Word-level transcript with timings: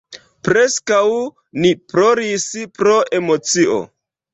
Preskaŭ 0.47 1.01
ni 1.67 1.75
ploris 1.95 2.51
pro 2.83 3.01
emocio. 3.23 3.83